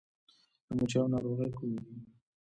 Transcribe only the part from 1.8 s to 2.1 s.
دي؟